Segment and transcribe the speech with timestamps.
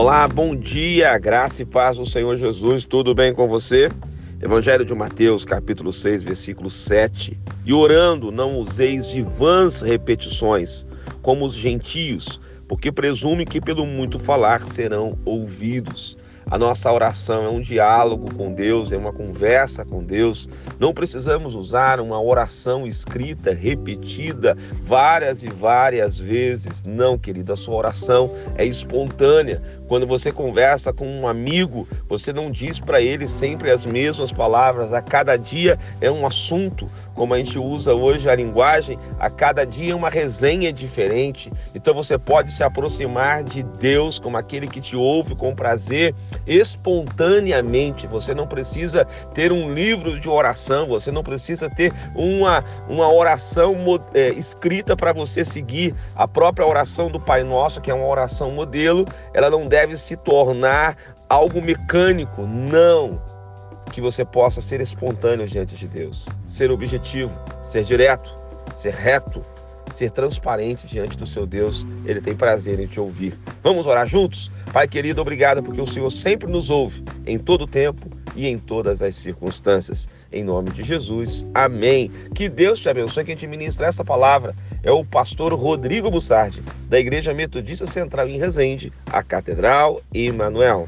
[0.00, 3.88] Olá, bom dia, graça e paz do Senhor Jesus, tudo bem com você?
[4.40, 7.36] Evangelho de Mateus, capítulo 6, versículo 7.
[7.64, 10.86] E orando, não useis de vãs repetições,
[11.20, 16.16] como os gentios, porque presume que pelo muito falar serão ouvidos.
[16.50, 20.48] A nossa oração é um diálogo com Deus, é uma conversa com Deus.
[20.80, 26.84] Não precisamos usar uma oração escrita, repetida várias e várias vezes.
[26.84, 29.60] Não, querida, a sua oração é espontânea.
[29.86, 34.90] Quando você conversa com um amigo, você não diz para ele sempre as mesmas palavras.
[34.92, 39.66] A cada dia é um assunto como a gente usa hoje a linguagem, a cada
[39.66, 41.52] dia é uma resenha diferente.
[41.74, 46.14] Então você pode se aproximar de Deus como aquele que te ouve com prazer,
[46.46, 48.06] espontaneamente.
[48.06, 49.04] Você não precisa
[49.34, 53.74] ter um livro de oração, você não precisa ter uma, uma oração
[54.14, 55.96] é, escrita para você seguir.
[56.14, 60.16] A própria oração do Pai Nosso, que é uma oração modelo, ela não deve se
[60.16, 60.96] tornar
[61.28, 62.42] algo mecânico.
[62.42, 63.20] Não
[63.98, 68.32] que você possa ser espontâneo diante de Deus, ser objetivo, ser direto,
[68.72, 69.44] ser reto,
[69.92, 71.84] ser transparente diante do seu Deus.
[72.04, 73.36] Ele tem prazer em te ouvir.
[73.60, 74.52] Vamos orar juntos?
[74.72, 79.02] Pai querido, obrigado porque o Senhor sempre nos ouve em todo tempo e em todas
[79.02, 80.08] as circunstâncias.
[80.30, 81.44] Em nome de Jesus.
[81.52, 82.08] Amém.
[82.36, 83.24] Que Deus te abençoe.
[83.24, 84.54] Quem te ministra esta palavra
[84.84, 90.86] é o pastor Rodrigo Bussardi, da Igreja Metodista Central em Resende, a Catedral Emanuel.